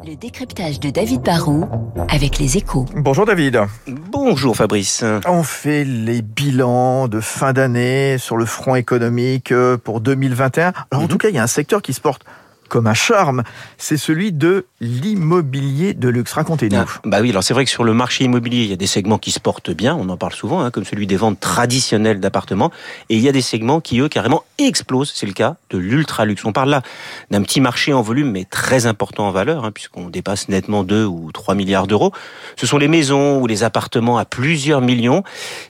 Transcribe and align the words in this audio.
Le 0.00 0.16
décryptage 0.16 0.80
de 0.80 0.90
David 0.90 1.20
Barrault 1.22 1.68
avec 2.08 2.38
les 2.38 2.56
échos. 2.56 2.86
Bonjour 2.96 3.26
David. 3.26 3.60
Bonjour 3.86 4.56
Fabrice. 4.56 5.04
On 5.26 5.42
fait 5.42 5.84
les 5.84 6.22
bilans 6.22 7.08
de 7.08 7.20
fin 7.20 7.52
d'année 7.52 8.16
sur 8.18 8.36
le 8.36 8.46
front 8.46 8.74
économique 8.74 9.52
euh, 9.52 9.76
pour 9.76 10.00
2021. 10.00 10.72
Alors 10.90 11.04
en 11.04 11.08
tout 11.08 11.18
cas, 11.18 11.28
il 11.28 11.34
y 11.34 11.38
a 11.38 11.42
un 11.42 11.46
secteur 11.46 11.82
qui 11.82 11.92
se 11.92 12.00
porte 12.00 12.24
comme 12.68 12.86
un 12.86 12.94
charme, 12.94 13.42
c'est 13.76 13.96
celui 13.96 14.32
de 14.32 14.66
l'immobilier 14.80 15.94
de 15.94 16.08
luxe. 16.08 16.32
Racontez-nous. 16.32 16.78
Ah, 16.78 17.00
bah 17.04 17.18
oui, 17.20 17.30
alors 17.30 17.44
c'est 17.44 17.54
vrai 17.54 17.64
que 17.64 17.70
sur 17.70 17.84
le 17.84 17.92
marché 17.92 18.24
immobilier, 18.24 18.62
il 18.62 18.70
y 18.70 18.72
a 18.72 18.76
des 18.76 18.86
segments 18.86 19.18
qui 19.18 19.30
se 19.30 19.40
portent 19.40 19.70
bien, 19.70 19.94
on 19.94 20.08
en 20.08 20.16
parle 20.16 20.32
souvent, 20.32 20.60
hein, 20.60 20.70
comme 20.70 20.84
celui 20.84 21.06
des 21.06 21.16
ventes 21.16 21.38
traditionnelles 21.38 22.20
d'appartements, 22.20 22.70
et 23.10 23.16
il 23.16 23.20
y 23.20 23.28
a 23.28 23.32
des 23.32 23.42
segments 23.42 23.80
qui, 23.80 24.00
eux, 24.00 24.08
carrément 24.08 24.44
explosent, 24.58 25.12
c'est 25.14 25.26
le 25.26 25.32
cas 25.32 25.56
de 25.70 25.78
l'ultra 25.78 26.24
luxe. 26.24 26.44
On 26.44 26.52
parle 26.52 26.70
là 26.70 26.82
d'un 27.30 27.42
petit 27.42 27.60
marché 27.60 27.92
en 27.92 28.02
volume, 28.02 28.30
mais 28.30 28.44
très 28.44 28.86
important 28.86 29.28
en 29.28 29.32
valeur, 29.32 29.64
hein, 29.64 29.70
puisqu'on 29.72 30.08
dépasse 30.08 30.48
nettement 30.48 30.82
2 30.82 31.04
ou 31.04 31.30
3 31.32 31.54
milliards 31.54 31.86
d'euros. 31.86 32.12
Ce 32.56 32.66
sont 32.66 32.78
les 32.78 32.88
maisons 32.88 33.40
ou 33.40 33.46
les 33.46 33.64
appartements 33.64 34.18
à 34.18 34.24
plusieurs 34.24 34.80
millions, 34.80 35.24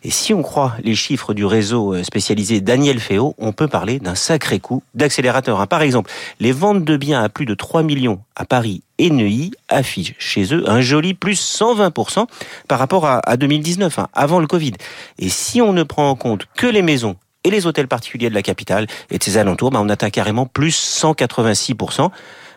et 0.05 0.11
si 0.11 0.35
on 0.35 0.43
croit 0.43 0.75
les 0.83 0.95
chiffres 0.95 1.35
du 1.35 1.45
réseau 1.45 1.95
euh, 1.95 2.05
spécialisé 2.05 2.61
Daniel 2.61 3.01
Féo, 3.01 3.35
on 3.39 3.53
peut 3.53 3.69
parler 3.69 3.99
d'un 3.99 4.15
sacré 4.15 4.61
coup 4.61 4.83
d'accélérateur. 4.95 5.61
Hein. 5.61 5.67
Par 5.67 5.83
exemple, 5.83 6.11
les 6.39 6.53
ventes 6.53 6.82
de 6.85 6.97
biens 6.97 7.23
à 7.23 7.29
plus 7.29 7.47
de 7.47 7.55
3 7.55 7.83
millions 7.83 8.21
à 8.37 8.45
Paris 8.45 8.83
et 8.99 9.11
Neuilly 9.11 9.53
affichent 9.69 10.15
chez 10.19 10.55
eux 10.55 10.69
un 10.69 10.81
joli 10.81 11.15
plus 11.15 11.41
120% 11.41 12.27
par 12.69 12.79
rapport 12.79 13.07
à, 13.07 13.37
2019, 13.37 13.99
hein, 13.99 14.09
avant 14.13 14.41
le 14.41 14.47
Covid. 14.47 14.73
Et 15.19 15.29
si 15.29 15.61
on 15.61 15.73
ne 15.73 15.83
prend 15.83 16.09
en 16.09 16.15
compte 16.15 16.47
que 16.57 16.67
les 16.67 16.83
maisons 16.83 17.17
et 17.45 17.51
les 17.51 17.67
hôtels 17.67 17.89
particuliers 17.89 18.31
de 18.31 18.35
la 18.35 18.43
capitale 18.43 18.87
et 19.11 19.19
de 19.19 19.25
ses 19.25 19.39
alentours, 19.39 19.71
bah, 19.71 19.81
on 19.83 19.89
atteint 19.89 20.11
carrément 20.11 20.47
plus 20.47 20.77
186%. 21.03 22.11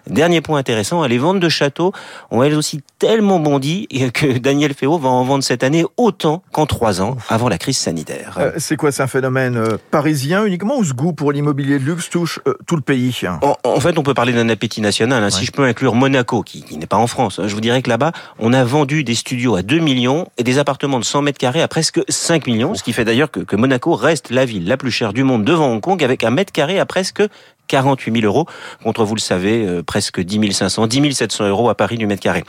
Dernier 0.08 0.42
point 0.42 0.60
intéressant, 0.60 1.04
les 1.06 1.18
ventes 1.18 1.40
de 1.40 1.50
châteaux 1.50 1.92
ont 2.32 2.44
elles 2.44 2.56
aussi 2.56 2.82
tellement 3.00 3.40
bondi 3.40 3.88
que 4.14 4.38
Daniel 4.38 4.74
Féo 4.74 4.98
va 4.98 5.10
en 5.10 5.24
vendre 5.24 5.44
cette 5.44 5.64
année 5.64 5.86
autant 5.98 6.44
qu'en 6.52 6.66
trois 6.66 7.02
ans 7.02 7.18
avant 7.30 7.50
la 7.50 7.58
crise 7.58 7.78
sanitaire. 7.78 8.38
Euh, 8.40 8.52
c'est 8.58 8.76
quoi, 8.76 8.92
c'est 8.92 9.04
un 9.04 9.08
phénomène 9.08 9.58
euh, 9.58 9.78
parisien 9.92 10.46
uniquement 10.46 10.78
ou 10.78 10.84
ce 10.84 10.94
goût 10.94 11.14
pour 11.14 11.32
l'immobilier 11.32 11.80
de 11.80 11.86
luxe 11.86 12.10
touche 12.10 12.40
euh, 12.48 12.54
tout 12.66 12.76
le 12.76 12.82
pays 12.82 13.06
en, 13.64 13.80
fait, 13.80 13.98
on 13.98 14.04
peut 14.04 14.14
parler 14.14 14.34
d'un 14.34 14.50
appétit 14.50 14.82
national. 14.82 15.24
Hein. 15.24 15.30
Si 15.30 15.46
je 15.46 15.52
peux 15.52 15.64
inclure 15.64 15.96
Monaco, 15.96 16.42
qui, 16.42 16.64
n'est 16.78 16.86
pas 16.86 16.98
en 16.98 17.08
France, 17.08 17.40
hein, 17.40 17.48
je 17.48 17.54
vous 17.54 17.62
dirais 17.62 17.82
que 17.82 17.90
là-bas, 17.90 18.12
on 18.40 18.54
a 18.54 18.64
vendu 18.64 19.04
des 19.04 19.16
studios 19.16 19.56
à 19.56 19.62
2 19.62 19.80
millions 19.80 20.28
et 20.38 20.44
des 20.44 20.58
appartements 20.58 21.00
de 21.00 21.06
100 21.06 21.22
mètres 21.22 21.38
carrés 21.38 21.62
à 21.62 21.68
presque 21.68 22.02
5 22.08 22.48
millions, 22.48 22.74
ce 22.74 22.84
qui 22.84 22.94
fait 22.94 23.06
d'ailleurs 23.06 23.32
que, 23.32 23.40
que 23.40 23.56
Monaco 23.56 23.94
reste 23.96 24.30
la 24.32 24.46
ville 24.46 24.68
la 24.68 24.78
plus 24.78 24.92
chère 24.92 25.14
du 25.14 25.24
monde 25.24 25.44
devant 25.44 25.72
Hong 25.72 25.82
Kong 25.82 26.04
avec 26.04 26.24
un 26.24 26.32
mètre 26.32 26.52
carré 26.52 26.80
à 26.80 26.86
presque 26.86 27.24
48 27.68 28.22
000 28.22 28.26
euros 28.26 28.46
contre, 28.84 29.04
vous 29.04 29.16
le 29.16 29.20
savez, 29.20 29.66
euh, 29.66 29.84
presque 29.84 30.20
10 30.20 30.54
500, 30.54 30.88
10 30.88 31.14
700 31.14 31.48
euros 31.48 31.70
à 31.70 31.76
Paris 31.76 31.98
du 31.98 32.08
mètre 32.08 32.22
carré. 32.22 32.44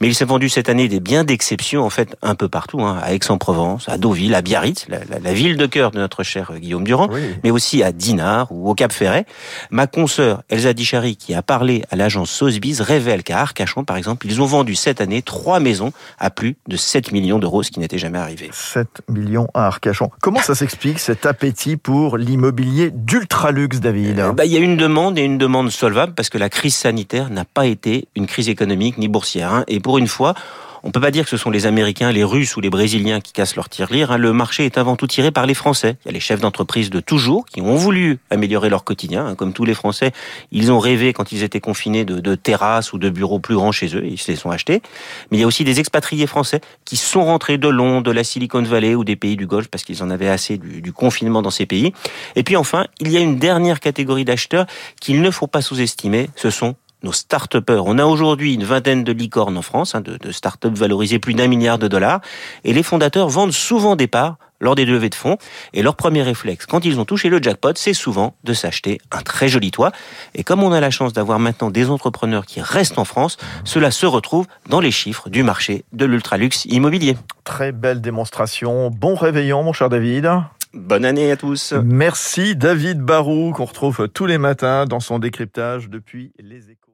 Mais 0.00 0.08
il 0.08 0.14
s'est 0.14 0.24
vendu 0.24 0.48
cette 0.48 0.68
année 0.68 0.88
des 0.88 1.00
biens 1.00 1.24
d'exception, 1.24 1.84
en 1.84 1.90
fait, 1.90 2.16
un 2.22 2.34
peu 2.34 2.48
partout, 2.48 2.82
hein, 2.82 2.98
à 3.02 3.12
Aix-en-Provence, 3.14 3.88
à 3.88 3.98
Deauville, 3.98 4.34
à 4.34 4.42
Biarritz, 4.42 4.86
la, 4.88 5.32
ville 5.32 5.56
de 5.56 5.66
cœur 5.66 5.90
de 5.90 5.98
notre 5.98 6.22
cher 6.22 6.52
Guillaume 6.58 6.84
Durand, 6.84 7.08
mais 7.44 7.50
aussi 7.50 7.82
à 7.82 7.92
Dinard 7.92 8.50
ou 8.50 8.68
au 8.70 8.74
Cap 8.74 8.92
Ferret. 8.92 9.26
Ma 9.70 9.86
consoeur 9.86 10.42
Elsa 10.48 10.72
Dichary, 10.72 11.16
qui 11.16 11.34
a 11.34 11.42
parlé 11.42 11.84
à 11.90 11.96
l'agence 11.96 12.30
Sotheby's, 12.30 12.80
révèle 12.80 13.22
qu'à 13.22 13.40
Arcachon, 13.40 13.84
par 13.84 13.96
exemple, 13.96 14.26
ils 14.26 14.40
ont 14.40 14.46
vendu 14.46 14.74
cette 14.74 15.00
année 15.00 15.22
trois 15.22 15.60
maisons 15.60 15.92
à 16.18 16.30
plus 16.30 16.56
de 16.68 16.76
7 16.76 17.12
millions 17.12 17.38
d'euros, 17.38 17.62
ce 17.62 17.70
qui 17.70 17.80
n'était 17.80 17.98
jamais 17.98 18.18
arrivé. 18.18 18.50
7 18.52 19.02
millions 19.08 19.48
à 19.54 19.66
Arcachon. 19.66 20.10
Comment 20.20 20.40
ça 20.40 20.54
s'explique 20.54 20.98
cet 20.98 21.26
appétit 21.26 21.76
pour 21.76 22.16
l'immobilier 22.16 22.90
d'ultra 22.90 23.50
luxe, 23.50 23.80
David 23.80 24.18
euh, 24.18 24.32
bah, 24.32 24.44
une 24.60 24.76
demande 24.76 25.18
et 25.18 25.22
une 25.22 25.38
demande 25.38 25.70
solvable 25.70 26.14
parce 26.14 26.28
que 26.28 26.38
la 26.38 26.48
crise 26.48 26.74
sanitaire 26.74 27.30
n'a 27.30 27.44
pas 27.44 27.66
été 27.66 28.08
une 28.14 28.26
crise 28.26 28.48
économique 28.48 28.98
ni 28.98 29.08
boursière. 29.08 29.52
Hein. 29.52 29.64
Et 29.68 29.80
pour 29.80 29.98
une 29.98 30.06
fois, 30.06 30.34
on 30.82 30.90
peut 30.90 31.00
pas 31.00 31.10
dire 31.10 31.24
que 31.24 31.30
ce 31.30 31.36
sont 31.36 31.50
les 31.50 31.66
Américains, 31.66 32.10
les 32.12 32.24
Russes 32.24 32.56
ou 32.56 32.60
les 32.60 32.70
Brésiliens 32.70 33.20
qui 33.20 33.32
cassent 33.32 33.56
leur 33.56 33.68
tirelire. 33.68 34.12
Hein. 34.12 34.18
Le 34.18 34.32
marché 34.32 34.64
est 34.64 34.78
avant 34.78 34.96
tout 34.96 35.06
tiré 35.06 35.30
par 35.30 35.46
les 35.46 35.54
Français. 35.54 35.96
Il 36.04 36.08
y 36.08 36.10
a 36.10 36.12
les 36.12 36.20
chefs 36.20 36.40
d'entreprise 36.40 36.90
de 36.90 37.00
toujours 37.00 37.44
qui 37.46 37.60
ont 37.60 37.74
voulu 37.74 38.18
améliorer 38.30 38.68
leur 38.70 38.84
quotidien. 38.84 39.26
Hein. 39.26 39.34
Comme 39.34 39.52
tous 39.52 39.64
les 39.64 39.74
Français, 39.74 40.12
ils 40.52 40.72
ont 40.72 40.78
rêvé 40.78 41.12
quand 41.12 41.32
ils 41.32 41.42
étaient 41.42 41.60
confinés 41.60 42.04
de, 42.04 42.34
terrasses 42.34 42.92
ou 42.92 42.98
de 42.98 43.10
bureaux 43.10 43.38
plus 43.38 43.54
grands 43.54 43.72
chez 43.72 43.94
eux. 43.94 44.04
Ils 44.04 44.18
se 44.18 44.30
les 44.30 44.36
sont 44.36 44.50
achetés. 44.50 44.82
Mais 45.30 45.38
il 45.38 45.40
y 45.40 45.44
a 45.44 45.46
aussi 45.46 45.64
des 45.64 45.80
expatriés 45.80 46.26
français 46.26 46.60
qui 46.84 46.96
sont 46.96 47.24
rentrés 47.24 47.58
de 47.58 47.68
Londres, 47.68 48.04
de 48.04 48.10
la 48.10 48.24
Silicon 48.24 48.62
Valley 48.62 48.94
ou 48.94 49.04
des 49.04 49.16
pays 49.16 49.36
du 49.36 49.46
Golfe 49.46 49.68
parce 49.68 49.84
qu'ils 49.84 50.02
en 50.02 50.10
avaient 50.10 50.28
assez 50.28 50.56
du, 50.56 50.80
du 50.80 50.92
confinement 50.92 51.42
dans 51.42 51.50
ces 51.50 51.66
pays. 51.66 51.92
Et 52.36 52.42
puis 52.42 52.56
enfin, 52.56 52.86
il 53.00 53.10
y 53.10 53.16
a 53.16 53.20
une 53.20 53.38
dernière 53.38 53.80
catégorie 53.80 54.24
d'acheteurs 54.24 54.66
qu'il 55.00 55.20
ne 55.20 55.30
faut 55.30 55.46
pas 55.46 55.62
sous-estimer. 55.62 56.30
Ce 56.36 56.50
sont 56.50 56.76
nos 57.02 57.12
start 57.12 57.56
On 57.68 57.98
a 57.98 58.04
aujourd'hui 58.04 58.54
une 58.54 58.64
vingtaine 58.64 59.04
de 59.04 59.12
licornes 59.12 59.56
en 59.56 59.62
France, 59.62 59.94
hein, 59.94 60.00
de, 60.00 60.16
de 60.16 60.32
start-up 60.32 60.74
valorisées 60.74 61.18
plus 61.18 61.34
d'un 61.34 61.48
milliard 61.48 61.78
de 61.78 61.88
dollars, 61.88 62.20
et 62.64 62.72
les 62.72 62.82
fondateurs 62.82 63.28
vendent 63.28 63.52
souvent 63.52 63.96
des 63.96 64.06
parts 64.06 64.36
lors 64.60 64.74
des 64.74 64.84
levées 64.84 65.08
de 65.08 65.14
fonds, 65.14 65.38
et 65.72 65.82
leur 65.82 65.96
premier 65.96 66.22
réflexe, 66.22 66.66
quand 66.66 66.84
ils 66.84 67.00
ont 67.00 67.04
touché 67.04 67.28
le 67.28 67.42
jackpot, 67.42 67.72
c'est 67.74 67.94
souvent 67.94 68.34
de 68.44 68.52
s'acheter 68.52 69.00
un 69.10 69.22
très 69.22 69.48
joli 69.48 69.70
toit. 69.70 69.90
Et 70.34 70.44
comme 70.44 70.62
on 70.62 70.72
a 70.72 70.80
la 70.80 70.90
chance 70.90 71.12
d'avoir 71.12 71.38
maintenant 71.38 71.70
des 71.70 71.88
entrepreneurs 71.90 72.46
qui 72.46 72.60
restent 72.60 72.98
en 72.98 73.04
France, 73.04 73.38
cela 73.64 73.90
se 73.90 74.06
retrouve 74.06 74.46
dans 74.68 74.80
les 74.80 74.90
chiffres 74.90 75.30
du 75.30 75.42
marché 75.42 75.84
de 75.92 76.04
l'ultraluxe 76.04 76.66
immobilier. 76.66 77.16
Très 77.44 77.72
belle 77.72 78.00
démonstration. 78.00 78.90
Bon 78.90 79.14
réveillon, 79.14 79.62
mon 79.62 79.72
cher 79.72 79.88
David. 79.88 80.30
Bonne 80.72 81.04
année 81.04 81.32
à 81.32 81.36
tous. 81.36 81.72
Merci 81.72 82.54
David 82.54 83.00
Barou 83.00 83.52
qu'on 83.52 83.64
retrouve 83.64 84.08
tous 84.08 84.26
les 84.26 84.38
matins 84.38 84.84
dans 84.84 85.00
son 85.00 85.18
décryptage 85.18 85.88
depuis 85.88 86.32
les 86.38 86.70
échos. 86.70 86.89